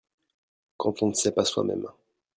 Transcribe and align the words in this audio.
Quand 0.77 1.03
on 1.03 1.09
ne 1.09 1.13
sait 1.13 1.31
pas 1.31 1.45
soi-même. 1.45 1.85